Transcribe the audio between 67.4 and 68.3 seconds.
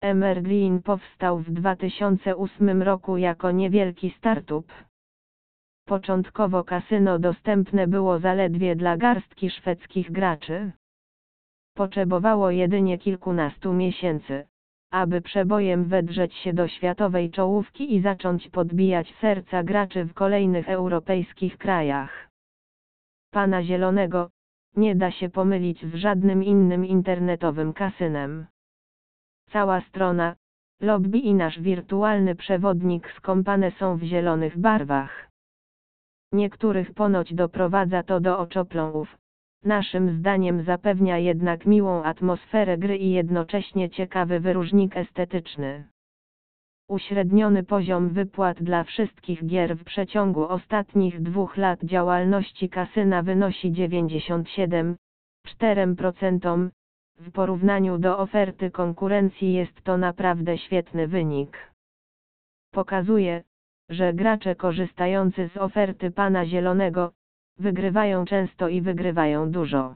wygrywają